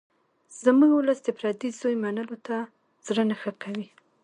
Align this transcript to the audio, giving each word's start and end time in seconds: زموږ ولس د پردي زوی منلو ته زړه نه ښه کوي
زموږ 0.63 0.91
ولس 0.95 1.19
د 1.23 1.29
پردي 1.37 1.69
زوی 1.79 1.95
منلو 2.03 2.37
ته 2.47 2.57
زړه 3.07 3.23
نه 3.29 3.35
ښه 3.41 3.51
کوي 3.63 3.87